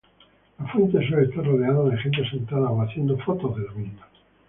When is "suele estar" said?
1.07-1.45